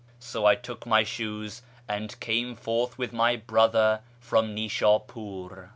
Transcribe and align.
So 0.17 0.47
I 0.47 0.55
took 0.55 0.87
my 0.87 1.03
shoes, 1.03 1.61
and 1.87 2.19
came 2.19 2.55
forth 2.55 2.97
with 2.97 3.13
my 3.13 3.35
brother 3.35 4.01
from 4.19 4.55
Nfshapur." 4.55 5.69